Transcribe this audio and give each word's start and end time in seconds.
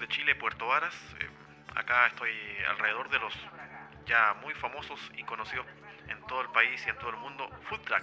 de 0.00 0.08
Chile, 0.08 0.34
Puerto 0.34 0.66
Varas. 0.66 0.94
Eh, 1.20 1.28
acá 1.76 2.06
estoy 2.06 2.32
alrededor 2.68 3.10
de 3.10 3.18
los 3.18 3.34
ya 4.06 4.34
muy 4.40 4.54
famosos 4.54 4.98
y 5.16 5.22
conocidos 5.24 5.66
en 6.08 6.20
todo 6.26 6.40
el 6.40 6.48
país 6.48 6.82
y 6.86 6.90
en 6.90 6.96
todo 6.96 7.10
el 7.10 7.16
mundo 7.16 7.48
food 7.68 7.80
truck. 7.82 8.02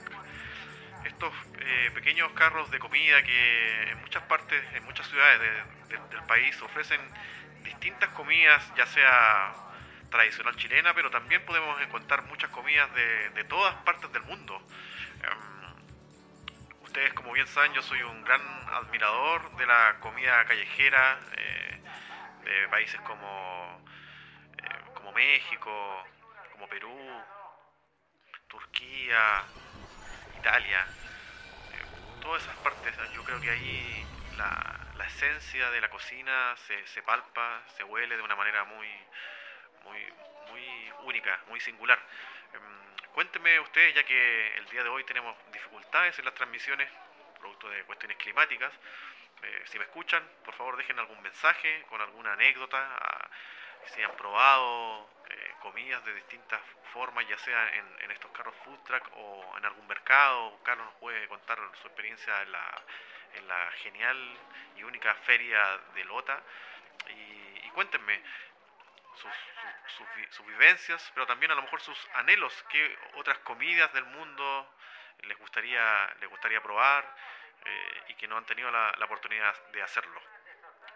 Estos 1.05 1.33
eh, 1.59 1.91
pequeños 1.93 2.31
carros 2.33 2.69
de 2.71 2.79
comida 2.79 3.21
que 3.23 3.91
en 3.91 4.01
muchas 4.01 4.23
partes, 4.23 4.63
en 4.75 4.83
muchas 4.85 5.07
ciudades 5.07 5.41
del 5.89 6.23
país 6.23 6.61
ofrecen 6.61 7.01
distintas 7.63 8.09
comidas, 8.09 8.63
ya 8.75 8.85
sea 8.85 9.53
tradicional 10.09 10.55
chilena, 10.55 10.93
pero 10.93 11.09
también 11.09 11.43
podemos 11.45 11.81
encontrar 11.81 12.23
muchas 12.23 12.49
comidas 12.51 12.89
de, 12.93 13.43
todas 13.45 13.73
partes 13.83 14.11
del 14.13 14.23
mundo. 14.23 14.61
Em, 15.23 16.83
ustedes, 16.83 17.13
como 17.13 17.33
bien 17.33 17.47
saben, 17.47 17.73
yo 17.73 17.81
soy 17.81 18.01
un 18.03 18.23
gran 18.23 18.41
admirador 18.71 19.55
de 19.57 19.65
la 19.65 19.97
comida 19.99 20.45
callejera 20.45 21.19
eh, 21.35 21.66
países 22.69 22.99
como, 23.01 23.81
eh, 24.57 24.91
como 24.93 25.11
México, 25.11 26.05
como 26.53 26.67
Perú, 26.67 27.23
Turquía, 28.47 29.45
Italia, 30.35 30.87
eh, 31.73 31.85
todas 32.21 32.43
esas 32.43 32.55
partes. 32.57 32.95
Yo 33.13 33.23
creo 33.23 33.39
que 33.39 33.49
ahí 33.49 34.07
la, 34.37 34.87
la 34.95 35.05
esencia 35.05 35.69
de 35.71 35.81
la 35.81 35.89
cocina 35.89 36.55
se, 36.67 36.85
se 36.87 37.01
palpa, 37.03 37.63
se 37.75 37.83
huele 37.83 38.15
de 38.15 38.23
una 38.23 38.35
manera 38.35 38.63
muy 38.65 38.87
muy, 39.87 40.13
muy 40.49 40.93
única, 41.03 41.39
muy 41.47 41.59
singular. 41.59 41.99
Em, 42.53 43.11
cuénteme 43.13 43.59
ustedes, 43.59 43.95
ya 43.95 44.03
que 44.03 44.57
el 44.57 44.65
día 44.69 44.83
de 44.83 44.89
hoy 44.89 45.03
tenemos 45.03 45.35
dificultades 45.51 46.17
en 46.19 46.25
las 46.25 46.33
transmisiones, 46.33 46.89
producto 47.39 47.69
de 47.69 47.83
cuestiones 47.83 48.17
climáticas, 48.17 48.73
eh, 49.43 49.63
si 49.65 49.77
me 49.77 49.85
escuchan, 49.85 50.23
por 50.43 50.53
favor 50.55 50.77
dejen 50.77 50.99
algún 50.99 51.21
mensaje 51.21 51.85
con 51.89 52.01
alguna 52.01 52.33
anécdota, 52.33 52.77
ah, 52.77 53.29
si 53.85 54.01
han 54.01 54.15
probado 54.15 55.09
eh, 55.29 55.53
comidas 55.61 56.03
de 56.05 56.13
distintas 56.15 56.59
formas, 56.93 57.27
ya 57.27 57.37
sea 57.37 57.75
en, 57.75 58.11
estos 58.11 58.31
carros 58.31 58.55
food 58.63 58.79
truck 58.85 59.03
o 59.13 59.57
en 59.57 59.65
algún 59.65 59.87
mercado. 59.87 60.59
Carlos 60.63 60.87
nos 60.87 60.95
puede 60.95 61.27
contar 61.27 61.59
su 61.81 61.87
experiencia 61.87 62.41
en 62.41 62.51
la, 62.51 62.81
en 63.35 63.47
la 63.47 63.71
genial 63.83 64.37
y 64.75 64.83
única 64.83 65.13
feria 65.13 65.79
de 65.93 66.03
Lota. 66.05 66.41
Y, 67.09 67.67
y 67.67 67.69
cuéntenme, 67.73 68.21
sus, 69.17 70.47
vivencias, 70.47 71.11
pero 71.13 71.25
también 71.25 71.51
a 71.51 71.55
lo 71.55 71.61
mejor 71.61 71.81
sus 71.81 71.97
anhelos, 72.15 72.53
qué 72.69 72.97
otras 73.15 73.37
comidas 73.39 73.91
del 73.93 74.05
mundo 74.05 74.73
les 75.23 75.37
gustaría, 75.39 76.15
les 76.19 76.29
gustaría 76.29 76.61
probar 76.61 77.05
eh, 77.65 78.03
y 78.09 78.13
que 78.15 78.27
no 78.27 78.37
han 78.37 78.45
tenido 78.45 78.71
la, 78.71 78.93
oportunidad 79.03 79.55
de 79.71 79.81
hacerlo. 79.81 80.21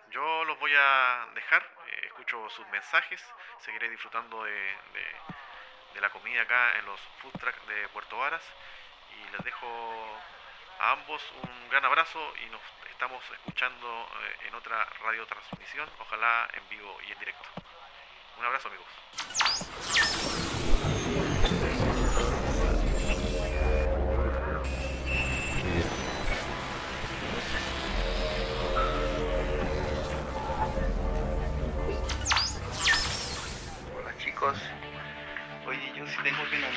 Yo 0.10 0.44
los 0.46 0.60
voy 0.60 0.74
a 0.76 1.28
dejar, 1.34 1.64
eh, 1.88 2.02
escucho 2.08 2.50
sus 2.50 2.68
mensajes, 2.68 3.24
seguiré 3.60 3.90
disfrutando 3.90 4.44
de, 4.44 4.76
de, 5.94 6.02
la 6.02 6.10
comida 6.10 6.42
acá 6.42 6.80
en 6.80 6.86
los 6.88 7.00
food 7.22 7.34
trucks 7.40 7.68
de 7.68 7.88
Puerto 7.90 8.18
Varas 8.18 8.44
y 9.12 9.32
les 9.32 9.44
dejo 9.44 10.20
a 10.80 10.92
ambos 10.94 11.22
un 11.44 11.70
gran 11.70 11.86
abrazo 11.86 12.34
y 12.44 12.50
nos 12.50 12.62
estamos 12.90 13.24
escuchando 13.32 14.10
eh, 14.22 14.48
en 14.48 14.56
otra 14.56 14.84
radio 15.04 15.26
transmisión, 15.28 15.90
ojalá 16.00 16.48
en 16.54 16.70
vivo 16.70 16.98
y 17.08 17.12
en 17.12 17.20
directo. 17.20 17.50
Un 18.38 18.46
abrazo 18.46 18.70
amigos. 18.70 20.31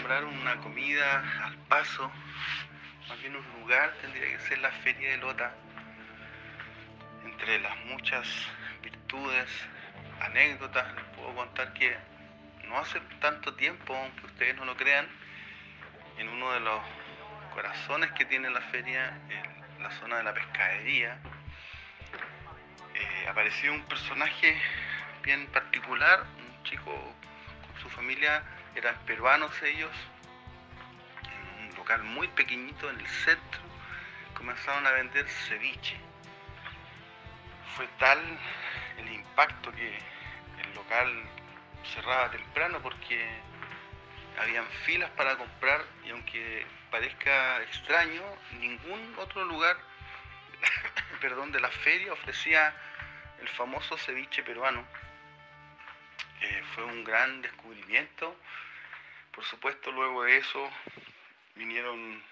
Nombrar 0.05 0.25
una 0.27 0.57
comida 0.57 1.25
al 1.47 1.57
paso, 1.61 2.13
más 3.09 3.19
bien 3.23 3.35
un 3.37 3.61
lugar, 3.61 3.91
tendría 4.03 4.37
que 4.37 4.39
ser 4.41 4.59
la 4.59 4.71
Feria 4.71 5.13
de 5.13 5.17
Lota. 5.17 5.55
Entre 7.25 7.59
las 7.61 7.75
muchas 7.87 8.29
virtudes 8.83 9.49
anécdotas, 10.21 10.95
les 10.95 11.05
puedo 11.17 11.35
contar 11.35 11.73
que 11.73 11.97
no 12.69 12.77
hace 12.77 13.01
tanto 13.19 13.55
tiempo, 13.55 13.97
aunque 13.97 14.27
ustedes 14.27 14.55
no 14.57 14.67
lo 14.67 14.77
crean, 14.77 15.09
en 16.19 16.29
uno 16.29 16.53
de 16.53 16.61
los 16.61 16.83
corazones 17.55 18.13
que 18.13 18.27
tiene 18.27 18.51
la 18.51 18.61
feria, 18.61 19.19
en 19.79 19.83
la 19.83 19.91
zona 19.93 20.19
de 20.19 20.25
la 20.25 20.35
pescadería, 20.35 21.17
eh, 22.95 23.27
apareció 23.27 23.73
un 23.73 23.83
personaje 23.85 24.55
bien 25.23 25.47
particular, 25.47 26.27
un 26.37 26.63
chico 26.65 26.93
con 26.93 27.83
su 27.83 27.89
familia, 27.89 28.43
eran 28.75 28.97
peruanos 29.07 29.63
ellos, 29.63 29.93
en 31.23 31.69
un 31.69 31.77
local 31.77 32.03
muy 32.03 32.29
pequeñito 32.29 32.91
en 32.91 33.01
el 33.01 33.07
centro, 33.07 33.61
comenzaron 34.35 34.87
a 34.87 34.91
vender 34.93 35.29
ceviche. 35.29 35.97
Fue 37.77 37.87
tal 37.99 38.21
el 38.99 39.13
impacto 39.13 39.73
que 39.73 39.99
el 40.63 40.75
local 40.75 41.11
cerraba 41.95 42.31
temprano 42.31 42.81
porque 42.83 43.27
habían 44.39 44.67
filas 44.85 45.11
para 45.11 45.37
comprar 45.37 45.85
y 46.05 46.11
aunque 46.11 46.67
parezca 46.91 47.63
extraño, 47.63 48.23
ningún 48.59 49.15
otro 49.19 49.45
lugar, 49.45 49.77
perdón, 51.21 51.53
de 51.53 51.61
la 51.61 51.71
feria 51.71 52.13
ofrecía 52.13 52.75
el 53.41 53.49
famoso 53.49 53.97
ceviche 53.99 54.43
peruano. 54.43 54.85
Eh, 56.41 56.63
fue 56.75 56.85
un 56.85 57.05
gran 57.05 57.43
descubrimiento. 57.43 58.37
Por 59.35 59.45
supuesto, 59.45 59.91
luego 59.91 60.23
de 60.23 60.37
eso 60.37 60.71
vinieron 61.57 62.23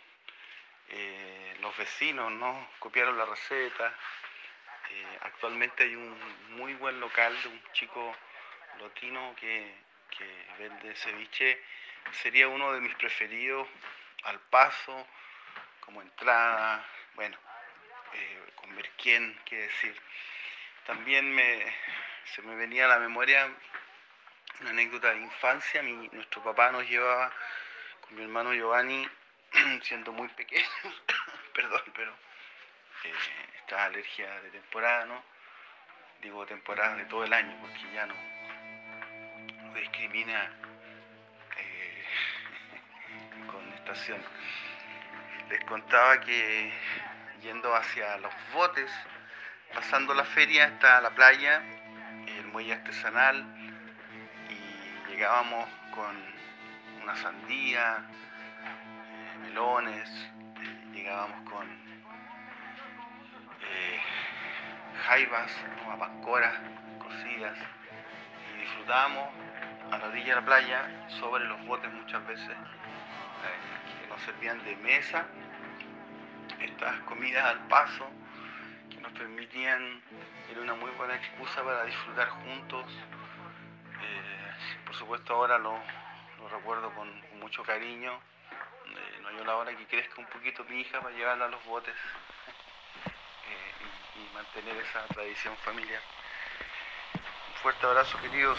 eh, 0.88 1.56
los 1.60 1.76
vecinos, 1.76 2.30
¿no? 2.30 2.68
Copiaron 2.78 3.18
la 3.18 3.24
receta, 3.24 3.92
eh, 4.90 5.18
actualmente 5.22 5.82
hay 5.82 5.96
un 5.96 6.16
muy 6.56 6.74
buen 6.74 7.00
local 7.00 7.36
de 7.42 7.48
un 7.48 7.62
chico 7.72 8.14
lotino 8.78 9.34
que, 9.36 9.80
vende 10.58 10.94
ceviche. 10.94 11.60
Sería 12.12 12.46
uno 12.46 12.72
de 12.72 12.80
mis 12.80 12.94
preferidos 12.94 13.66
al 14.24 14.38
paso, 14.38 15.06
como 15.80 16.02
entrada, 16.02 16.86
bueno, 17.14 17.36
eh, 18.12 18.52
con 18.54 18.76
ver 18.76 18.88
quién, 18.96 19.36
qué 19.44 19.62
decir. 19.62 20.00
También 20.86 21.34
me, 21.34 21.64
se 22.26 22.42
me 22.42 22.54
venía 22.54 22.84
a 22.84 22.88
la 22.88 22.98
memoria 22.98 23.50
una 24.62 24.70
anécdota 24.70 25.10
de 25.12 25.18
infancia. 25.18 25.82
Nuestro 25.82 26.42
papá 26.42 26.70
nos 26.70 26.88
llevaba 26.88 27.32
con 28.00 28.16
mi 28.16 28.22
hermano 28.22 28.54
Giovanni, 28.54 29.08
siendo 29.82 30.12
muy 30.12 30.28
pequeños, 30.28 30.70
perdón, 31.54 31.82
pero 31.94 32.12
eh, 33.04 33.12
esta 33.58 33.84
alergia 33.84 34.40
de 34.40 34.50
temporada, 34.50 35.06
¿no? 35.06 35.22
Digo 36.22 36.46
temporada 36.46 36.94
de 36.94 37.04
todo 37.06 37.24
el 37.24 37.32
año, 37.32 37.56
porque 37.60 37.92
ya 37.92 38.06
no, 38.06 38.14
discrimina 39.74 40.50
eh, 41.58 42.04
con 43.50 43.72
estación. 43.72 44.22
Les 45.48 45.65
contaba 45.65 46.20
que 46.20 46.72
yendo 47.42 47.74
hacia 47.74 48.16
los 48.18 48.32
botes, 48.53 48.91
pasando 49.74 50.15
la 50.15 50.24
feria 50.24 50.66
hasta 50.66 51.00
la 51.00 51.10
playa, 51.10 51.60
el 52.38 52.47
muelle 52.47 52.74
artesanal, 52.74 53.61
llegábamos 55.12 55.68
con 55.94 56.16
una 57.03 57.14
sandía, 57.16 57.98
eh, 57.98 59.38
melones, 59.42 60.09
llegábamos 60.92 61.50
con 61.50 61.82
jaivas, 65.06 65.53
apancoras 65.91 66.54
cocidas 66.98 67.59
y 68.54 68.60
disfrutamos 68.60 69.28
a 69.91 69.98
la 69.98 70.06
orilla 70.06 70.34
de 70.34 70.41
la 70.41 70.47
playa 70.47 71.09
sobre 71.20 71.44
los 71.44 71.66
botes 71.66 71.92
muchas 71.92 72.26
veces 72.26 72.48
eh, 72.48 74.00
que 74.00 74.08
nos 74.08 74.20
servían 74.22 74.62
de 74.65 74.76
mesa 74.76 75.26
estas 76.60 77.00
comidas 77.00 77.44
al 77.44 77.66
paso 77.68 78.08
que 78.91 79.00
nos 79.00 79.12
permitían 79.12 80.00
era 80.50 80.62
una 80.62 80.74
muy 80.74 80.91
buena 80.92 81.16
excusa 81.16 81.62
para 81.62 81.84
disfrutar 81.84 82.28
juntos 82.28 82.86
eh, 82.86 83.22
por 84.92 84.98
supuesto 84.98 85.34
ahora 85.34 85.56
lo, 85.56 85.74
recuerdo 86.50 86.94
con, 86.94 87.09
mucho 87.41 87.62
cariño 87.62 88.12
eh, 88.12 89.21
no 89.22 89.28
hay 89.28 89.42
la 89.42 89.56
hora 89.56 89.74
que 89.74 89.86
crezca 89.86 90.21
un 90.21 90.27
poquito 90.27 90.65
mi 90.65 90.83
hija 90.83 91.00
para 91.00 91.16
llevarla 91.16 91.47
a 91.47 91.48
los 91.48 91.65
botes 91.65 91.94
y 94.16 94.34
mantener 94.34 94.77
esa 94.77 95.06
tradición 95.06 95.56
familiar. 95.65 96.03
Un 97.15 97.54
fuerte 97.62 97.86
abrazo, 97.86 98.18
queridos. 98.21 98.59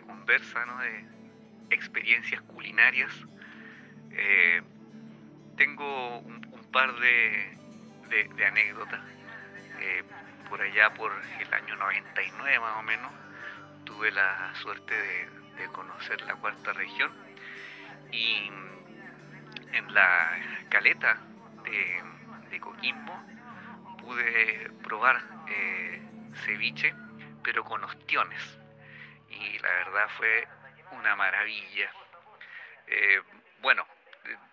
Conversa, 0.00 0.64
¿no? 0.66 0.78
de 0.78 1.04
experiencias 1.70 2.40
culinarias, 2.42 3.12
tengo 5.56 6.18
un, 6.18 6.38
par 6.72 6.94
de, 6.98 7.58
de, 8.36 8.46
anécdotas. 8.46 9.00
por 10.48 10.60
allá 10.60 10.92
por 10.94 11.12
el 11.40 11.54
año 11.54 11.76
99 11.76 12.60
más 12.60 12.76
o 12.78 12.82
menos, 12.82 13.12
tuve 13.84 14.10
la 14.12 14.54
suerte 14.54 14.94
de, 14.94 15.66
conocer 15.72 16.20
la 16.22 16.34
cuarta 16.36 16.72
región 16.72 17.10
y 18.12 18.50
en 19.72 19.94
la 19.94 20.38
caleta 20.68 21.18
de, 21.64 22.60
Coquimbo 22.60 23.14
pude 23.98 24.70
probar 24.82 25.20
eh, 25.48 26.02
ceviche 26.44 26.94
pero 27.42 27.64
con 27.64 27.82
ostiones 27.84 28.58
y 29.28 29.58
la 29.58 29.68
verdad 29.70 30.08
fue 30.16 30.48
una 30.92 31.16
maravilla. 31.16 31.92
Eh, 32.86 33.22
bueno, 33.60 33.86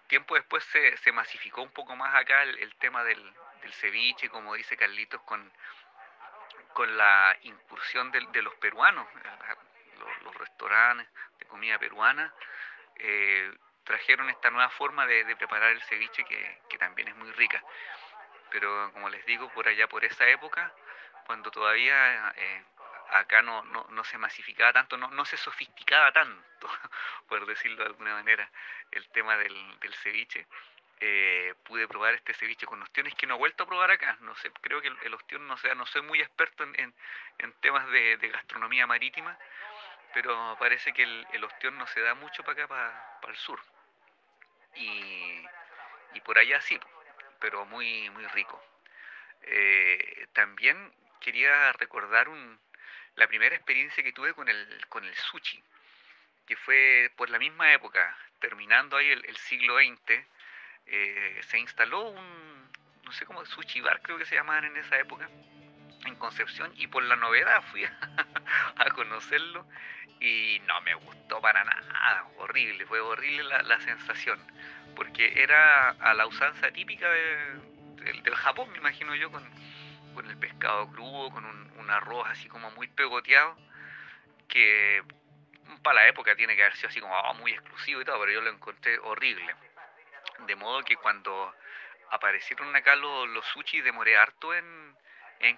tiempo 0.08 0.36
después 0.36 0.64
se, 0.66 1.12
masificó 1.12 1.62
un 1.62 1.72
poco 1.72 1.96
más 1.96 2.14
acá 2.16 2.44
el, 2.44 2.76
tema 2.76 3.04
del, 3.04 3.34
ceviche, 3.74 4.30
como 4.30 4.54
dice 4.54 4.78
Carlitos, 4.78 5.22
con, 5.22 5.52
con 6.74 6.96
la 6.98 7.36
incursión 7.42 8.12
de, 8.12 8.42
los 8.42 8.54
peruanos, 8.56 9.08
los, 10.24 10.36
restaurantes 10.36 11.08
de 11.40 11.46
comida 11.46 11.80
peruana, 11.80 12.32
eh, 12.98 13.52
trajeron 13.84 14.30
esta 14.30 14.52
nueva 14.52 14.70
forma 14.70 15.08
de, 15.08 15.36
preparar 15.36 15.72
el 15.72 15.82
ceviche 15.84 16.24
que, 16.26 16.78
también 16.78 17.08
es 17.08 17.16
muy 17.16 17.32
rica. 17.32 17.64
Pero 18.52 18.92
como 18.94 19.10
les 19.10 19.26
digo, 19.26 19.50
por 19.50 19.68
allá, 19.68 19.88
por 19.88 20.06
esa 20.06 20.28
época, 20.28 20.72
cuando 21.26 21.50
todavía 21.50 22.34
eh, 22.36 22.64
acá 23.20 23.42
no, 23.42 23.64
no, 23.64 24.04
se 24.04 24.18
masificaba 24.18 24.74
tanto, 24.74 24.98
no, 24.98 25.10
no 25.10 25.26
se 25.26 25.38
sofisticaba 25.38 26.12
tanto, 26.12 26.68
por 27.28 27.46
decirlo 27.46 27.78
de 27.78 27.90
alguna 27.90 28.14
manera, 28.14 28.50
el 28.92 29.08
tema 29.10 29.38
del, 29.38 29.80
del 29.80 29.94
ceviche, 29.96 30.48
eh, 31.02 31.54
pude 31.64 31.88
probar 31.90 32.14
este 32.14 32.34
ceviche 32.34 32.66
con 32.66 32.82
ostiones 32.82 33.14
que 33.16 33.28
no 33.28 33.36
he 33.36 33.38
vuelto 33.38 33.64
a 33.64 33.68
probar 33.68 33.92
acá. 33.92 34.18
No 34.22 34.34
sé, 34.36 34.50
creo 34.62 34.82
que 34.82 34.88
el, 34.88 35.14
ostión, 35.14 35.46
no, 35.48 35.58
sea, 35.58 35.76
no 35.76 35.86
soy 35.86 36.02
muy 36.04 36.22
experto 36.22 36.64
en, 36.64 36.94
en, 37.38 37.54
temas 37.60 37.88
de, 37.90 38.18
gastronomía 38.32 38.88
marítima, 38.88 39.38
pero 40.14 40.56
parece 40.58 40.94
que 40.94 41.04
el, 41.04 41.28
el, 41.34 41.44
ostión 41.44 41.78
no 41.78 41.86
se 41.88 42.02
da 42.02 42.14
mucho 42.16 42.44
para 42.44 42.64
acá, 42.64 42.68
para, 43.22 43.34
el 43.34 43.38
sur. 43.38 43.60
Y, 44.76 45.46
y, 46.14 46.22
por 46.22 46.38
allá 46.38 46.62
sí, 46.62 46.80
pero 47.40 47.66
muy, 47.66 48.10
muy 48.12 48.26
rico. 48.28 48.64
Eh, 49.42 50.28
también 50.34 50.94
quería 51.20 51.74
recordar 51.74 52.30
un, 52.30 52.60
la 53.16 53.28
primera 53.28 53.56
experiencia 53.56 54.04
que 54.04 54.14
tuve 54.14 54.34
con 54.34 54.50
el, 54.50 54.86
con 54.90 55.04
el 55.06 55.16
sushi, 55.16 55.62
que 56.46 56.56
fue 56.58 57.12
por 57.16 57.30
la 57.30 57.40
misma 57.40 57.74
época, 57.74 58.18
terminando 58.40 58.98
ahí 58.98 59.10
el, 59.10 59.38
siglo 59.38 59.78
XX 59.78 59.96
eh, 60.88 61.42
se 61.48 61.60
instaló 61.60 62.10
un, 62.10 62.72
no 63.04 63.12
sé 63.12 63.26
cómo, 63.26 63.46
sushi 63.46 63.82
bar 63.82 64.02
creo 64.02 64.18
que 64.18 64.26
se 64.26 64.36
llamaban 64.36 64.66
en 64.66 64.78
esa 64.78 65.00
época, 65.00 65.30
en 66.06 66.16
Concepción, 66.16 66.72
y 66.76 66.88
por 66.88 67.04
la 67.04 67.16
novedad 67.16 67.64
fui 67.72 67.86
a, 67.86 68.90
conocerlo 68.96 69.66
y 70.20 70.62
no 70.68 70.82
me 70.82 70.94
gustó 70.94 71.42
para 71.42 71.64
nada, 71.64 72.28
horrible, 72.38 72.86
fue 72.86 73.00
horrible 73.00 73.44
la, 73.44 73.80
sensación, 73.82 74.40
porque 74.96 75.42
era 75.42 75.90
a 75.90 76.14
la 76.14 76.28
usanza 76.28 76.72
típica 76.72 77.10
del 77.10 78.36
Japón, 78.36 78.72
me 78.72 78.78
imagino 78.78 79.16
yo, 79.16 79.32
con, 79.32 79.44
con 80.14 80.30
el 80.30 80.38
pescado 80.38 80.88
crudo, 80.92 81.30
con 81.32 81.46
un, 81.46 81.75
arroz 81.90 82.28
así 82.30 82.48
como 82.48 82.72
muy 82.72 82.88
pegoteado, 82.88 83.58
que 84.48 85.04
para 85.84 86.02
la 86.02 86.08
época 86.08 86.36
tiene 86.36 86.56
que 86.56 86.64
haber 86.64 86.76
sido 86.76 86.90
así 86.90 87.00
como 87.00 87.18
oh, 87.18 87.34
muy 87.36 87.52
exclusivo 87.52 88.02
y 88.02 88.06
todo, 88.06 88.20
pero 88.20 88.32
yo 88.32 88.42
lo 88.42 88.50
encontré 88.50 88.98
horrible. 89.00 89.56
De 90.40 90.56
modo 90.56 90.84
que 90.84 90.98
cuando 90.98 91.54
aparecieron 92.12 92.76
acá 92.76 92.96
los, 92.96 93.28
los 93.30 93.46
sushi 93.48 93.82
demoré 93.82 94.18
harto 94.18 94.54
en, 94.54 94.96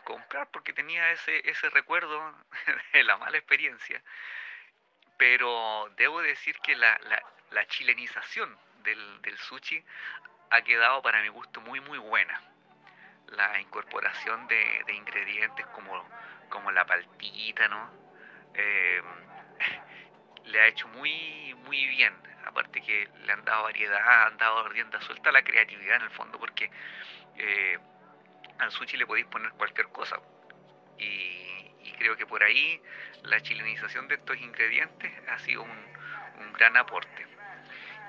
comprar 0.03 0.49
porque 0.51 0.73
tenía 0.73 1.11
ese, 1.11 1.49
ese 1.49 1.69
recuerdo 1.69 2.35
de 2.93 3.03
la 3.03 3.17
mala 3.17 3.37
experiencia. 3.37 4.01
Pero 5.17 5.89
debo 5.95 6.21
decir 6.21 6.57
que 6.59 6.75
la, 6.75 6.99
la, 7.51 7.65
chilenización 7.67 8.57
del, 8.83 9.21
del, 9.21 9.37
sushi 9.37 9.83
ha 10.51 10.61
quedado 10.61 11.01
para 11.01 11.21
mi 11.21 11.29
gusto 11.29 11.61
muy 11.61 11.79
muy 11.79 11.97
buena. 11.97 12.41
La 13.27 13.59
incorporación 13.59 14.47
de, 14.47 14.93
ingredientes 14.93 15.65
como, 15.67 16.07
como 16.49 16.71
la 16.71 16.85
paltita, 16.85 17.67
¿no? 17.67 17.91
Eh, 18.53 19.01
le 20.45 20.61
ha 20.61 20.67
hecho 20.67 20.87
muy 20.87 21.53
muy 21.65 21.85
bien 21.87 22.13
aparte 22.47 22.81
que 22.81 23.09
le 23.25 23.33
han 23.33 23.43
dado 23.45 23.63
variedad, 23.63 24.27
han 24.27 24.37
dado 24.37 24.67
rienda 24.69 25.01
suelta 25.01 25.29
a 25.29 25.33
la 25.33 25.43
creatividad 25.43 25.97
en 25.97 26.03
el 26.03 26.09
fondo, 26.11 26.39
porque 26.39 26.71
eh, 27.37 27.77
al 28.59 28.71
sushi 28.71 28.97
le 28.97 29.05
podéis 29.05 29.27
poner 29.27 29.51
cualquier 29.51 29.87
cosa. 29.89 30.17
Y, 30.97 31.45
creo 31.97 32.15
que 32.15 32.27
por 32.27 32.43
ahí 32.43 32.81
la 33.23 33.41
chilenización 33.41 34.07
de 34.07 34.15
estos 34.15 34.37
ingredientes 34.37 35.11
ha 35.29 35.39
sido 35.39 35.63
un, 35.63 35.97
gran 36.53 36.75
aporte. 36.77 37.25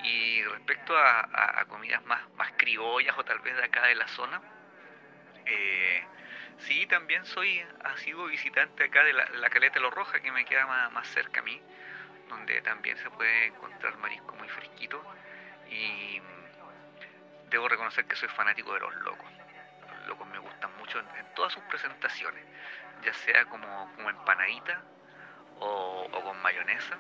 Y 0.03 0.43
respecto 0.45 0.97
a, 0.97 1.65
comidas 1.69 2.03
más, 2.05 2.21
más 2.35 2.53
criollas 2.57 3.17
o 3.19 3.25
tal 3.25 3.41
vez 3.41 3.57
de 3.57 3.65
acá 3.65 3.87
de 3.87 3.95
la 3.95 4.09
zona, 4.09 4.41
eh, 5.49 6.05
sí, 6.59 6.87
también 6.87 7.25
soy, 7.25 7.65
ha 7.85 7.97
sido 7.97 8.27
visitante 8.27 8.85
acá 8.85 9.03
de 9.03 9.13
la, 9.13 9.51
Caleta 9.51 9.81
de 9.81 9.81
los 9.81 9.95
que 10.13 10.31
me 10.31 10.45
queda 10.45 10.67
más, 10.91 11.09
cerca 11.09 11.41
a 11.41 11.43
mí 11.43 11.61
donde 12.29 12.61
también 12.61 12.97
se 12.99 13.11
puede 13.11 13.47
encontrar 13.47 13.97
marisco 13.99 14.35
muy 14.37 14.49
fresquito 14.49 15.03
y 15.71 16.21
debo 17.51 17.69
reconocer 17.69 18.05
que 18.05 18.17
soy 18.17 18.29
fanático 18.29 18.75
de 18.75 18.81
los 18.81 18.95
locos. 18.97 19.27
Los 19.91 20.09
locos 20.09 20.29
me 20.29 20.39
gustan 20.39 20.77
mucho 20.79 20.99
en, 20.99 21.07
todas 21.35 21.53
sus 21.53 21.63
presentaciones, 21.65 22.45
ya 23.03 23.15
sea 23.15 23.45
como, 23.47 23.93
como 23.95 24.11
empanadita 24.11 24.83
o, 25.61 26.09
con 26.11 26.41
mayonesa 26.43 26.99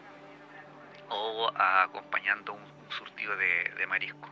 o 1.11 1.51
acompañando 1.55 2.55
un, 2.55 2.79
surtido 2.91 3.37
de, 3.37 3.87
marisco. 3.87 4.31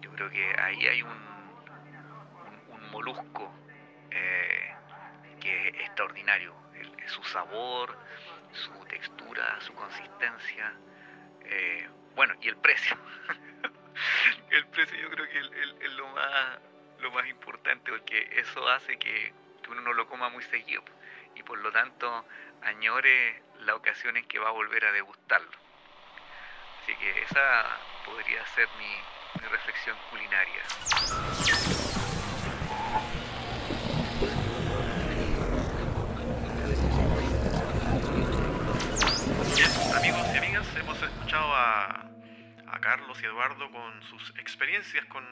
Yo 0.00 0.10
creo 0.12 0.28
que 0.30 0.60
ahí 0.60 0.86
hay 0.88 1.02
un, 1.02 1.27
molusco 2.98 3.52
eh, 4.10 4.74
que 5.40 5.68
es 5.68 5.74
extraordinario, 5.86 6.52
su 7.06 7.22
sabor, 7.22 7.96
su 8.52 8.72
textura, 8.86 9.60
su 9.60 9.72
consistencia, 9.72 10.72
eh, 11.44 11.88
bueno, 12.16 12.34
y 12.40 12.48
el 12.48 12.56
precio. 12.56 12.96
el 14.50 14.66
precio 14.66 14.98
yo 14.98 15.10
creo 15.10 15.28
que 15.28 15.38
es 15.38 15.92
lo, 15.92 16.08
más, 16.08 16.58
lo 16.98 17.12
más 17.12 17.28
importante 17.28 17.92
porque 17.92 18.28
eso 18.32 18.68
hace 18.68 18.98
que, 18.98 19.32
uno 19.68 19.82
no 19.82 19.92
lo 19.92 20.08
coma 20.08 20.30
muy 20.30 20.42
seguido 20.44 20.82
y 21.34 21.42
por 21.42 21.58
lo 21.58 21.70
tanto 21.70 22.24
añore 22.62 23.42
la 23.60 23.74
ocasión 23.74 24.16
en 24.16 24.26
que 24.26 24.38
va 24.38 24.48
a 24.48 24.52
volver 24.52 24.86
a 24.86 24.92
degustarlo. 24.92 25.58
Así 26.82 26.96
que 26.96 27.22
esa 27.22 27.78
podría 28.06 28.44
ser 28.46 28.66
mi, 28.78 29.42
mi 29.42 29.48
reflexión 29.48 29.96
culinaria. 30.10 32.07
Amigos 39.94 40.26
y 40.32 40.38
amigas, 40.38 40.66
hemos 40.76 41.02
escuchado 41.02 41.54
a, 41.54 42.04
Carlos 42.80 43.20
y 43.22 43.26
Eduardo 43.26 43.70
con 43.70 44.02
sus 44.04 44.30
experiencias 44.38 45.04
con, 45.06 45.22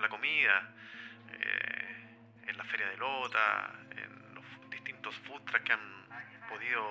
la 0.00 0.08
comida, 0.08 0.68
eh, 1.30 2.18
en 2.48 2.58
la 2.58 2.64
Feria 2.64 2.86
de 2.88 2.96
Lota, 2.98 3.72
en 3.92 4.34
los 4.34 4.44
distintos 4.68 5.14
food 5.20 5.40
trucks 5.44 5.64
que 5.64 5.72
han 5.72 6.06
podido 6.48 6.84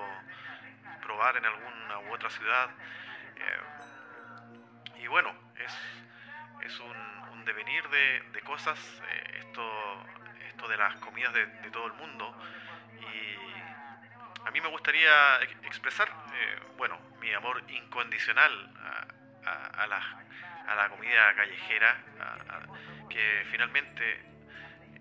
probar 1.02 1.36
en 1.36 1.44
alguna 1.44 2.00
u 2.08 2.14
otra 2.14 2.30
ciudad. 2.30 2.70
Eh, 3.36 5.02
y 5.04 5.06
bueno, 5.06 5.32
es, 6.64 6.80
un, 6.80 7.44
devenir 7.44 7.82
de, 7.88 8.40
cosas, 8.42 8.78
eh, 9.08 9.21
esto, 9.52 10.04
esto 10.48 10.66
de 10.66 10.76
las 10.78 10.96
comidas 10.96 11.34
de, 11.34 11.44
de 11.44 11.70
todo 11.70 11.86
el 11.86 11.92
mundo. 11.92 12.34
Y 13.00 14.48
a 14.48 14.50
mí 14.50 14.60
me 14.62 14.68
gustaría 14.68 15.42
expresar, 15.42 16.08
eh, 16.08 16.58
bueno, 16.78 16.98
mi 17.20 17.32
amor 17.34 17.62
incondicional 17.68 18.70
a, 19.44 19.86
la, 19.86 20.88
comida 20.88 21.34
callejera, 21.34 21.96
que 23.10 23.44
finalmente 23.50 24.20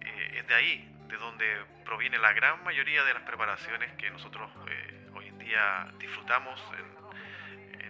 eh, 0.02 0.40
es 0.40 0.48
de 0.48 0.54
ahí, 0.54 0.96
de 1.08 1.16
donde 1.18 1.66
proviene 1.86 2.18
la 2.18 2.34
gran 2.34 2.62
mayoría 2.64 3.04
de 3.04 3.14
las 3.14 3.24
preparaciones 3.24 3.92
que 3.94 4.10
nosotros 4.10 4.50
eh, 4.68 5.10
hoy 5.14 5.28
en 5.28 5.38
día 5.38 5.92
disfrutamos 5.98 6.60
en, 6.78 7.86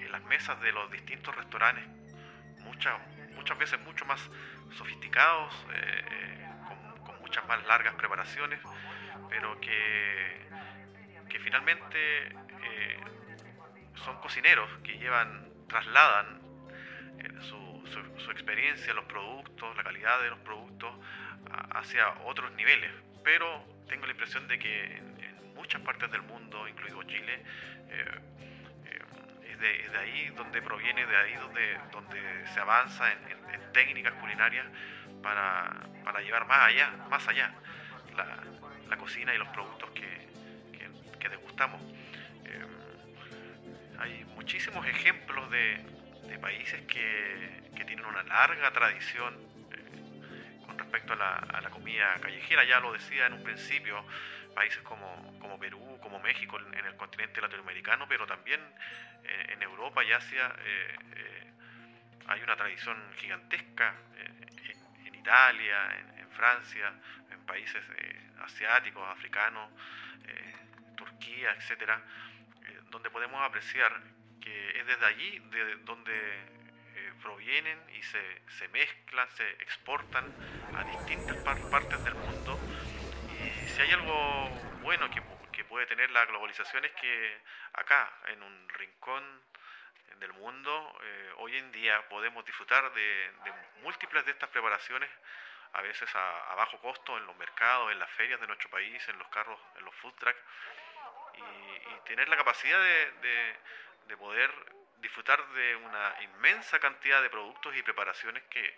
en, 0.00 0.12
las 0.12 0.22
mesas 0.24 0.58
de 0.60 0.72
los 0.72 0.90
distintos 0.90 1.34
restaurantes. 1.36 1.84
Muchas, 2.60 2.94
muchas 3.46 3.58
veces 3.58 3.80
mucho 3.86 4.04
más 4.06 4.20
sofisticados, 4.76 5.54
eh, 5.72 6.48
con, 6.66 7.04
con, 7.04 7.20
muchas 7.20 7.46
más 7.46 7.64
largas 7.68 7.94
preparaciones, 7.94 8.58
pero 9.28 9.60
que, 9.60 10.48
que 11.28 11.38
finalmente 11.38 12.34
son 14.04 14.18
cocineros 14.18 14.68
que 14.82 14.98
llevan, 14.98 15.48
trasladan 15.68 16.40
su, 17.42 18.12
su, 18.18 18.30
experiencia, 18.32 18.92
los 18.94 19.04
productos, 19.04 19.76
la 19.76 19.84
calidad 19.84 20.20
de 20.22 20.30
los 20.30 20.40
productos 20.40 20.92
hacia 21.70 22.08
otros 22.24 22.50
niveles. 22.54 22.90
Pero 23.22 23.64
tengo 23.88 24.06
la 24.06 24.12
impresión 24.12 24.48
de 24.48 24.58
que 24.58 24.96
en, 24.96 25.54
muchas 25.54 25.80
partes 25.82 26.10
del 26.10 26.22
mundo, 26.22 26.66
incluido 26.66 27.00
Chile, 27.04 27.44
eh, 27.90 28.04
eh, 28.40 28.45
de, 29.58 29.98
ahí 29.98 30.28
donde 30.36 30.62
proviene, 30.62 31.06
de 31.06 31.16
ahí 31.16 31.34
donde, 31.34 31.78
donde 31.92 32.46
se 32.52 32.60
avanza 32.60 33.12
en, 33.12 33.46
técnicas 33.72 34.14
culinarias 34.14 34.66
para, 35.22 35.70
para, 36.02 36.20
llevar 36.20 36.46
más 36.46 36.68
allá, 36.68 36.90
más 37.10 37.28
allá 37.28 37.52
la, 38.16 38.38
la 38.88 38.96
cocina 38.96 39.34
y 39.34 39.38
los 39.38 39.48
productos 39.48 39.90
que, 39.90 40.28
que, 41.18 41.28
degustamos. 41.28 41.82
Eh, 42.44 42.66
hay 43.98 44.24
muchísimos 44.34 44.86
ejemplos 44.86 45.50
de, 45.50 45.76
de 46.28 46.38
países 46.38 46.80
que, 46.82 47.70
que, 47.76 47.84
tienen 47.84 48.06
una 48.06 48.22
larga 48.22 48.70
tradición 48.70 49.34
eh, 49.72 50.64
con 50.64 50.78
respecto 50.78 51.12
a 51.12 51.16
la, 51.16 51.36
a 51.36 51.60
la, 51.60 51.68
comida 51.68 52.14
callejera. 52.20 52.64
Ya 52.64 52.80
lo 52.80 52.92
decía 52.92 53.26
en 53.26 53.34
un 53.34 53.42
principio, 53.42 54.04
países 54.56 54.82
como, 54.82 55.38
como 55.38 55.60
Perú, 55.60 55.98
como 56.02 56.18
México 56.18 56.58
en, 56.58 56.86
el 56.86 56.96
continente 56.96 57.42
latinoamericano, 57.42 58.08
pero 58.08 58.26
también 58.26 58.60
eh, 59.22 59.52
en 59.52 59.62
Europa 59.62 60.02
y 60.02 60.12
Asia 60.12 60.50
eh, 60.64 61.52
hay 62.26 62.40
una 62.42 62.56
tradición 62.56 62.96
gigantesca. 63.18 63.94
en 65.04 65.14
Italia, 65.14 65.78
en, 66.18 66.30
Francia, 66.30 66.92
en 67.30 67.40
países 67.46 67.82
asiáticos, 68.42 69.02
africanos, 69.08 69.70
Turquía, 70.96 71.50
etcétera, 71.52 71.98
donde 72.90 73.08
podemos 73.10 73.40
apreciar 73.42 73.90
que 74.46 74.78
es 74.78 74.86
desde 74.86 75.06
allí 75.06 75.38
de 75.50 75.76
donde 75.84 76.12
eh, 76.14 77.12
provienen 77.20 77.78
y 77.98 78.02
se, 78.02 78.42
se, 78.58 78.68
mezclan, 78.68 79.28
se 79.36 79.50
exportan 79.62 80.24
a 80.74 80.84
distintas 80.84 81.36
partes 81.68 82.02
del 82.04 82.14
mundo. 82.14 82.60
Si 83.66 83.82
hay 83.82 83.92
algo 83.92 84.48
bueno 84.82 85.08
que, 85.10 85.22
puede 85.64 85.86
tener 85.86 86.10
la 86.10 86.24
globalización 86.26 86.84
es 86.84 86.92
que 86.92 87.40
acá, 87.72 88.08
en 88.28 88.42
un 88.42 88.68
rincón 88.68 89.42
del 90.20 90.32
mundo, 90.34 90.98
eh, 91.02 91.32
hoy 91.38 91.56
en 91.56 91.72
día 91.72 92.08
podemos 92.08 92.44
disfrutar 92.44 92.92
de, 92.92 93.32
múltiples 93.82 94.24
de 94.24 94.30
estas 94.30 94.48
preparaciones, 94.50 95.10
a 95.72 95.82
veces 95.82 96.08
a, 96.14 96.54
bajo 96.54 96.78
costo 96.78 97.16
en 97.18 97.26
los 97.26 97.36
mercados, 97.36 97.90
en 97.90 97.98
las 97.98 98.10
ferias 98.12 98.40
de 98.40 98.46
nuestro 98.46 98.70
país, 98.70 99.06
en 99.08 99.18
los 99.18 99.28
carros, 99.28 99.58
en 99.76 99.84
los 99.84 99.94
food 99.96 100.14
trucks, 100.14 100.40
y, 101.34 102.06
tener 102.06 102.28
la 102.28 102.36
capacidad 102.36 102.78
de, 102.78 103.10
de 103.22 103.56
de 104.08 104.16
poder 104.16 104.50
disfrutar 104.98 105.44
de 105.48 105.76
una 105.76 106.14
inmensa 106.22 106.78
cantidad 106.78 107.22
de 107.22 107.30
productos 107.30 107.76
y 107.76 107.82
preparaciones 107.82 108.42
que, 108.44 108.76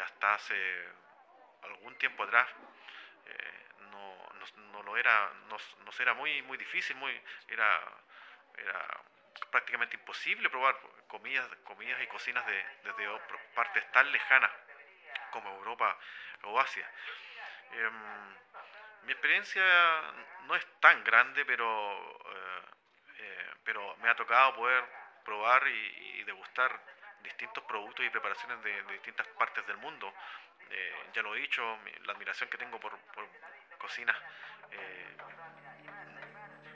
hasta 0.00 0.34
hace 0.34 0.54
algún 1.62 1.94
tiempo 1.96 2.22
atrás 2.22 2.48
eh, 3.30 3.66
no, 3.90 4.16
no, 4.72 4.82
lo 4.82 4.96
era, 4.96 5.32
nos, 5.48 6.00
era 6.00 6.14
muy, 6.14 6.42
muy 6.42 6.56
difícil, 6.58 6.96
muy, 6.96 7.12
era, 7.48 7.80
era 8.56 9.00
prácticamente 9.50 9.96
imposible 9.96 10.48
probar 10.50 10.78
comidas, 11.06 11.46
comidas 11.64 12.00
y 12.02 12.06
cocinas 12.06 12.46
de, 12.46 12.64
desde 12.84 13.20
partes 13.54 13.90
tan 13.92 14.10
lejanas 14.10 14.50
como 15.32 15.50
Europa 15.56 15.96
o 16.44 16.60
Asia. 16.60 16.90
Em, 17.72 18.36
mi 19.02 19.12
experiencia 19.12 19.62
no 20.46 20.56
es 20.56 20.66
tan 20.80 21.02
grande, 21.04 21.44
pero 21.44 22.18
eh, 23.20 23.50
pero 23.64 23.96
me 23.96 24.08
ha 24.08 24.16
tocado 24.16 24.54
poder 24.54 24.84
probar 25.24 25.66
y, 25.68 26.24
degustar 26.24 26.80
distintos 27.22 27.62
productos 27.64 28.04
y 28.04 28.10
preparaciones 28.10 28.62
de, 28.62 28.82
distintas 28.84 29.26
partes 29.28 29.66
del 29.66 29.76
mundo. 29.78 30.12
Eh, 30.70 31.10
ya 31.12 31.22
lo 31.22 31.34
he 31.34 31.40
dicho, 31.40 31.62
la 32.04 32.12
admiración 32.12 32.48
que 32.48 32.58
tengo 32.58 32.78
por, 32.78 32.92
cocinas 33.78 34.16
eh, 34.70 35.16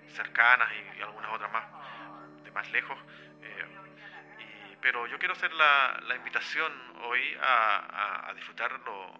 cercanas 0.08 0.70
y, 0.72 1.02
algunas 1.02 1.32
otras 1.32 1.52
más 1.52 1.64
de 2.42 2.50
más 2.50 2.70
lejos. 2.70 2.98
Eh, 3.42 3.66
pero 4.80 5.06
yo 5.06 5.18
quiero 5.18 5.34
hacer 5.34 5.52
la, 5.52 6.14
invitación 6.16 6.72
hoy 7.02 7.36
a, 7.40 8.32
disfrutar 8.34 8.72
lo, 8.80 9.12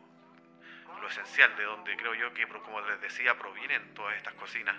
lo, 1.01 1.09
esencial, 1.09 1.57
de 1.57 1.65
donde 1.65 1.97
creo 1.97 2.15
yo 2.15 2.35
que, 2.35 2.47
como 2.47 2.81
les 2.83 3.01
decía, 3.01 3.39
provienen 3.39 3.95
todas 3.95 4.17
estas 4.17 4.35
cocinas 4.35 4.77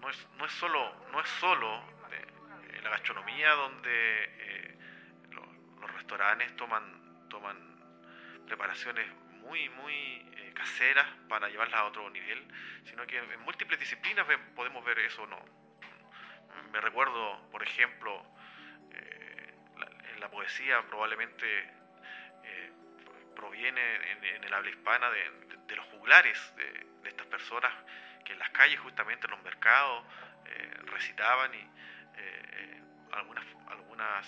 no 0.00 0.08
es, 0.08 0.28
no 0.38 0.46
es 0.46 0.52
solo, 0.52 0.92
no 1.12 1.20
es 1.20 1.28
solo 1.28 1.82
eh, 2.10 2.80
la 2.82 2.90
gastronomía 2.90 3.52
donde 3.52 3.90
eh, 3.92 4.78
los 5.80 5.92
restaurantes 5.92 6.54
toman, 6.56 6.99
toman 7.30 7.56
preparaciones 8.46 9.10
muy, 9.40 9.70
muy 9.70 9.94
eh, 9.94 10.52
caseras 10.54 11.06
para 11.28 11.48
llevarlas 11.48 11.80
a 11.80 11.84
otro 11.86 12.10
nivel, 12.10 12.46
sino 12.84 13.06
que 13.06 13.16
en, 13.16 13.40
múltiples 13.40 13.80
disciplinas 13.80 14.26
podemos 14.54 14.84
ver 14.84 14.98
eso. 14.98 15.26
¿no? 15.26 15.38
Me 16.72 16.80
recuerdo, 16.82 17.48
por 17.50 17.62
ejemplo, 17.62 18.22
en 20.12 20.20
la 20.20 20.30
poesía 20.30 20.82
probablemente 20.86 21.80
proviene 23.34 23.80
en, 24.12 24.44
el 24.44 24.52
habla 24.52 24.68
hispana 24.68 25.10
de, 25.10 25.76
los 25.76 25.86
juglares 25.86 26.54
de, 26.56 26.86
de 27.02 27.08
estas 27.08 27.26
personas 27.26 27.72
que 28.24 28.32
en 28.32 28.38
las 28.38 28.50
calles, 28.50 28.78
justamente 28.80 29.26
en 29.26 29.30
los 29.30 29.42
mercados, 29.42 30.04
eh, 30.46 30.70
recitaban 30.86 31.54
y 31.54 31.58
eh, 31.58 31.68
eh, 32.16 32.82
algunas, 33.12 33.44
algunas 33.68 34.26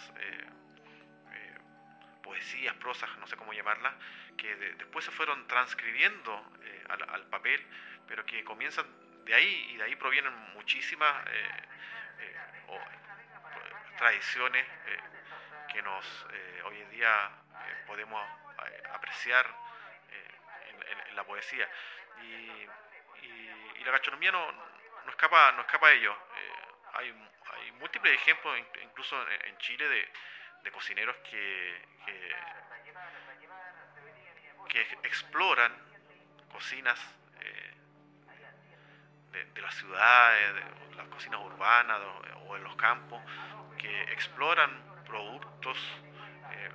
poesías, 2.22 2.74
prosas, 2.76 3.10
no 3.18 3.26
sé 3.26 3.36
cómo 3.36 3.52
llamarlas, 3.52 3.94
que 4.36 4.54
después 4.54 5.04
se 5.04 5.10
fueron 5.10 5.46
transcribiendo 5.46 6.52
al, 6.88 7.26
papel, 7.26 7.64
pero 8.06 8.24
que 8.24 8.44
comienzan 8.44 8.86
de 9.24 9.34
ahí 9.34 9.70
y 9.72 9.76
de 9.76 9.84
ahí 9.84 9.96
provienen 9.96 10.34
muchísimas 10.54 11.12
tradiciones 13.98 14.66
que 15.72 15.82
nos 15.82 16.26
hoy 16.64 16.80
en 16.80 16.90
día 16.90 17.30
podemos 17.86 18.22
apreciar 18.92 19.46
en, 21.08 21.16
la 21.16 21.24
poesía. 21.24 21.68
Y 22.22 23.84
la 23.84 23.92
gastronomía 23.92 24.32
no, 24.32 24.52
no, 24.52 25.10
escapa, 25.10 25.52
no 25.52 25.62
escapa 25.62 25.88
de 25.88 25.96
ello. 25.96 26.12
Eh, 26.12 26.52
hay, 26.94 27.30
hay, 27.52 27.72
múltiples 27.72 28.14
ejemplos, 28.14 28.58
incluso 28.82 29.16
en, 29.28 29.58
Chile, 29.58 29.88
de, 29.88 30.12
de, 30.62 30.70
cocineros 30.70 31.16
que, 31.18 31.82
que, 34.68 34.82
exploran 35.02 35.72
cocinas 36.50 36.98
eh, 37.40 37.74
de, 39.32 39.44
de, 39.44 39.60
las 39.60 39.74
ciudades, 39.74 40.54
de 40.54 40.96
las 40.96 41.08
cocinas 41.08 41.40
urbanas 41.40 42.00
o 42.46 42.56
en 42.56 42.64
los 42.64 42.76
campos, 42.76 43.20
que 43.78 44.02
exploran 44.04 44.70
productos, 45.04 45.78
eh, 46.52 46.70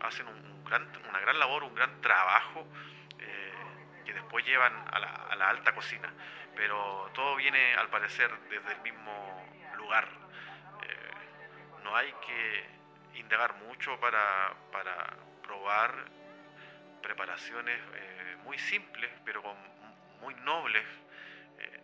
hacen 0.00 0.28
un 0.28 0.64
gran, 0.64 0.90
una 1.08 1.20
gran 1.20 1.38
labor, 1.38 1.64
un 1.64 1.74
gran 1.74 2.00
trabajo 2.00 2.66
que 4.08 4.14
después 4.14 4.42
llevan 4.46 4.72
a 4.90 4.98
la, 4.98 5.10
a 5.10 5.36
la 5.36 5.50
alta 5.50 5.74
cocina. 5.74 6.10
Pero 6.56 7.10
todo 7.14 7.36
viene, 7.36 7.74
al 7.74 7.88
parecer, 7.88 8.30
desde 8.48 8.72
el 8.72 8.80
mismo. 8.80 9.12
Eh, 9.12 9.47
no 11.88 11.96
hay 11.96 12.12
que 12.26 13.18
indagar 13.18 13.54
mucho 13.66 13.98
para, 13.98 14.52
para 14.70 15.16
probar 15.42 15.94
preparaciones 17.02 17.80
eh, 17.94 18.36
muy 18.44 18.58
simples, 18.58 19.10
pero 19.24 19.42
con, 19.42 19.56
muy 20.20 20.34
nobles. 20.36 20.84
Eh, 21.58 21.80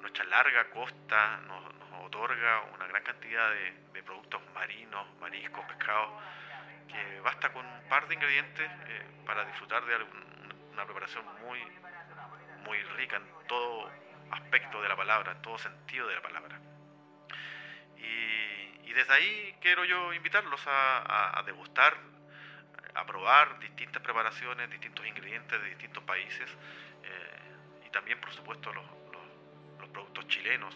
nuestra 0.00 0.24
larga 0.26 0.70
costa 0.70 1.38
nos, 1.48 1.64
otorga 2.04 2.60
una 2.74 2.86
gran 2.86 3.02
cantidad 3.02 3.50
de, 3.50 3.72
de, 3.92 4.02
productos 4.02 4.40
marinos, 4.52 5.06
mariscos, 5.20 5.64
pescados, 5.66 6.10
que 6.88 7.20
basta 7.20 7.52
con 7.52 7.64
un 7.64 7.88
par 7.88 8.06
de 8.08 8.14
ingredientes 8.14 8.68
para 9.24 9.44
disfrutar 9.44 9.84
de 9.84 9.94
algún, 9.94 10.22
una 10.72 10.84
preparación 10.84 11.24
muy, 11.46 11.60
muy 12.64 12.82
rica 12.96 13.16
en 13.16 13.46
todo 13.46 13.90
aspecto 14.32 14.82
de 14.82 14.88
la 14.88 14.96
palabra, 14.96 15.32
en 15.32 15.42
todo 15.42 15.56
sentido 15.56 16.08
de 16.08 16.14
la 16.14 16.22
palabra. 16.22 16.60
Y, 17.96 18.53
desde 18.94 19.12
ahí 19.12 19.56
quiero 19.60 19.84
yo 19.84 20.12
invitarlos 20.12 20.62
a, 20.66 21.42
degustar, 21.44 21.96
a 22.94 23.04
probar 23.04 23.58
distintas 23.58 24.02
preparaciones, 24.02 24.70
distintos 24.70 25.06
ingredientes 25.06 25.60
de 25.60 25.68
distintos 25.68 26.02
países 26.04 26.48
eh, 27.02 27.86
y 27.86 27.90
también, 27.90 28.20
por 28.20 28.32
supuesto, 28.32 28.72
los, 28.72 28.84
los, 29.12 29.88
productos 29.90 30.26
chilenos 30.26 30.74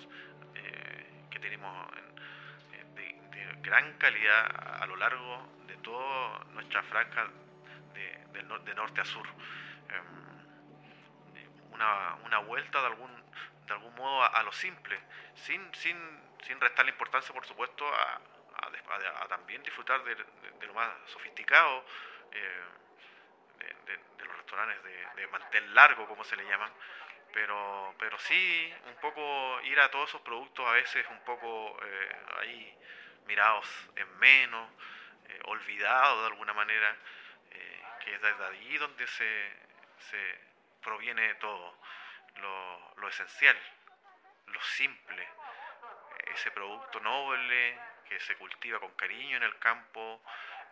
eh, 0.54 1.26
que 1.30 1.40
tenemos 1.40 1.90
de, 2.94 3.18
gran 3.62 3.94
calidad 3.94 4.82
a 4.82 4.86
lo 4.86 4.96
largo 4.96 5.48
de 5.66 5.76
toda 5.78 6.44
nuestra 6.52 6.82
franja 6.84 7.26
de, 7.94 8.42
de 8.42 8.74
norte 8.74 9.00
a 9.00 9.04
sur. 9.04 9.26
Em, 9.88 10.28
una, 11.72 12.16
una, 12.24 12.38
vuelta 12.38 12.80
de 12.80 12.86
algún, 12.86 13.10
de 13.66 13.72
algún 13.72 13.94
modo 13.94 14.22
a, 14.24 14.42
lo 14.42 14.52
simple, 14.52 14.98
sin, 15.34 15.62
sin, 15.74 15.96
sin 16.44 16.60
restar 16.60 16.88
importancia, 16.88 17.34
por 17.34 17.46
supuesto, 17.46 17.86
a, 17.86 18.20
a, 19.22 19.28
también 19.28 19.62
disfrutar 19.62 20.02
de, 20.04 20.16
lo 20.66 20.74
más 20.74 20.90
sofisticado, 21.06 21.84
eh, 22.32 22.62
de, 23.86 24.24
los 24.24 24.36
restaurantes 24.36 24.82
de, 24.82 25.26
mantel 25.28 25.74
largo, 25.74 26.06
como 26.06 26.24
se 26.24 26.36
le 26.36 26.44
llaman, 26.44 26.72
pero, 27.32 27.94
pero 27.98 28.18
sí 28.18 28.74
un 28.86 28.94
poco 28.96 29.60
ir 29.62 29.78
a 29.80 29.90
todos 29.90 30.08
esos 30.08 30.22
productos 30.22 30.66
a 30.66 30.72
veces 30.72 31.06
un 31.10 31.20
poco 31.24 31.78
eh, 31.82 32.16
ahí 32.40 32.78
mirados 33.26 33.66
en 33.96 34.18
menos, 34.18 34.70
eh, 35.28 35.40
olvidados 35.44 36.20
de 36.22 36.26
alguna 36.28 36.54
manera, 36.54 36.96
que 38.00 38.14
es 38.14 38.22
desde 38.22 38.44
allí 38.44 38.78
donde 38.78 39.06
se, 39.06 39.52
se 40.10 40.40
proviene 40.82 41.34
todo, 41.34 41.76
lo, 42.36 42.94
lo 42.96 43.08
esencial, 43.08 43.56
lo 44.46 44.62
simple, 44.62 45.28
ese 46.34 46.50
producto 46.50 47.00
noble, 47.00 47.78
que 48.08 48.18
se 48.20 48.36
cultiva 48.36 48.80
con 48.80 48.90
cariño 48.92 49.36
en 49.36 49.42
el 49.42 49.58
campo, 49.58 50.22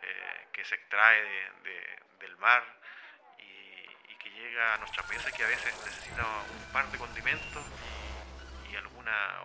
eh, 0.03 0.47
que 0.53 0.65
se 0.65 0.75
extrae 0.75 1.53
del 2.21 2.37
mar 2.39 2.65
y, 3.39 4.15
que 4.17 4.31
llega 4.31 4.75
a 4.75 4.79
nuestras 4.79 5.07
mesas 5.09 5.33
que 5.33 5.45
a 5.45 5.47
veces 5.47 5.73
necesita 5.85 6.25
un 6.25 6.73
par 6.73 6.91
de 6.91 6.99
condimentos 6.99 7.65
y, 8.71 8.77
alguna 8.77 9.41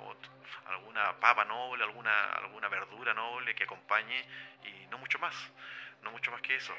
alguna 0.65 1.20
papa 1.20 1.46
noble, 1.46 1.84
alguna, 1.84 2.34
alguna 2.34 2.68
verdura 2.70 3.13
noble 3.13 3.53
que 3.56 3.63
acompañe 3.63 4.25
y 4.63 4.88
no 4.88 4.98
mucho 4.98 5.20
más, 5.20 5.36
no 6.01 6.12
mucho 6.12 6.31
más 6.31 6.41
que 6.41 6.55
eso 6.55 6.75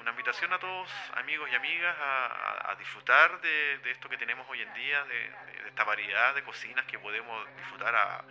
una 0.00 0.10
invitación 0.10 0.52
a 0.52 0.58
todos, 0.58 0.90
amigos 1.16 1.48
y 1.50 1.54
amigas, 1.54 1.96
a, 2.00 2.74
disfrutar 2.78 3.40
de, 3.40 3.90
esto 3.90 4.08
que 4.08 4.16
tenemos 4.16 4.46
hoy 4.48 4.62
en 4.62 4.72
día, 4.74 5.04
de, 5.04 5.32
esta 5.66 5.84
variedad 5.84 6.34
de 6.34 6.42
cocinas 6.44 6.84
que 6.86 6.98
podemos 6.98 7.46
disfrutar 7.56 7.94
a, 7.94 8.24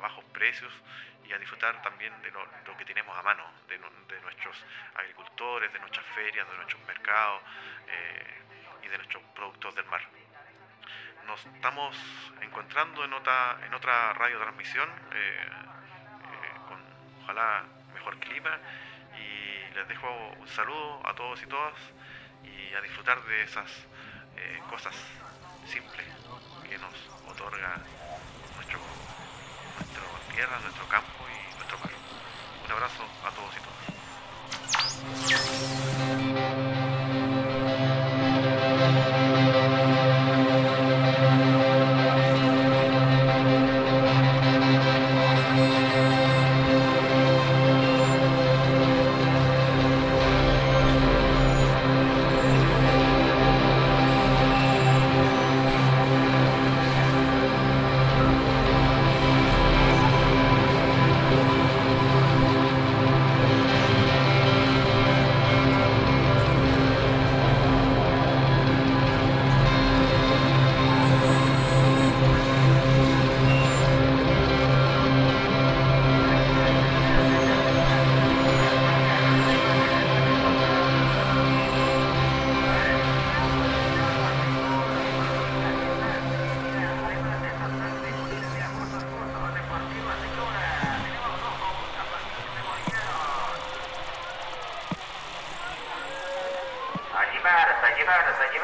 bajos 0.00 0.24
precios 0.32 0.72
y 1.24 1.32
a 1.32 1.38
disfrutar 1.38 1.80
también 1.82 2.12
de 2.22 2.30
lo, 2.30 2.76
que 2.76 2.84
tenemos 2.84 3.16
a 3.16 3.22
mano, 3.22 3.42
de, 3.68 3.78
nuestros 4.20 4.64
agricultores, 4.94 5.72
de 5.72 5.78
nuestras 5.78 6.04
ferias, 6.14 6.48
de 6.48 6.56
nuestros 6.56 6.82
mercados 6.86 7.42
eh, 7.88 8.42
y 8.82 8.88
de 8.88 8.98
nuestros 8.98 9.22
productos 9.34 9.74
del 9.74 9.86
mar. 9.86 10.02
Nos 11.26 11.44
estamos 11.46 11.96
encontrando 12.42 13.02
en 13.04 13.12
otra, 13.14 13.58
en 13.64 13.72
otra 13.72 14.12
radiotransmisión, 14.12 14.88
eh, 15.14 15.48
eh, 16.32 16.60
con 16.68 17.22
ojalá 17.22 17.64
mejor 18.04 18.18
clima 18.20 18.58
les 19.74 19.88
dejo 19.88 20.06
un 20.38 20.46
saludo 20.48 21.00
a 21.04 21.14
todos 21.14 21.42
y 21.42 21.46
todas 21.46 21.72
y 22.44 22.74
a 22.74 22.80
disfrutar 22.82 23.24
de 23.24 23.42
esas 23.42 23.70
eh, 24.36 24.60
cosas 24.68 24.94
simples 25.66 26.06
que 26.68 26.76
nos 26.78 26.92
otorga 27.32 27.78
nuestro, 28.56 28.78
nuestra 29.78 30.02
tierra, 30.34 30.60
nuestro 30.60 30.86
campo 30.86 31.24
y 31.30 31.56
nuestro 31.56 31.78
mar. 31.78 31.90
Un 32.66 32.72
abrazo 32.72 33.04
a 33.24 33.30
todos 33.30 33.56
y 33.56 33.60
todas. 36.44 36.83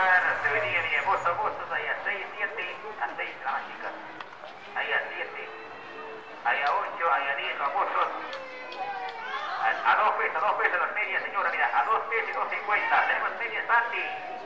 semana 0.01 0.35
se 0.43 0.49
venía 0.49 0.83
de 0.83 0.97
agosto 0.99 1.29
a 1.29 1.33
agosto, 1.33 1.75
ahí 1.75 1.87
a 1.87 1.97
6, 2.05 2.27
7, 2.37 2.77
a 3.01 3.09
6 3.17 3.31
la 3.45 3.53
más. 3.53 3.63
Ahí 4.77 4.93
a 4.93 5.01
7, 5.13 5.49
ahí 6.45 6.61
a 6.63 6.73
8, 6.73 7.13
ahí 7.13 7.29
a 7.29 7.37
10 7.37 7.61
agosto. 7.61 8.01
A, 9.61 9.93
a, 9.93 9.97
dos 9.97 10.13
pesos, 10.17 10.37
a 10.37 10.41
dos 10.41 10.57
pesos 10.57 10.81
las 10.81 10.95
medias, 10.95 11.23
señora, 11.23 11.51
mira, 11.51 11.69
a 11.75 11.85
dos 11.85 12.01
pesos, 12.09 12.35
2.50, 12.35 13.09
tenemos 13.09 13.31
medias 13.41 13.69
anti. 13.69 14.40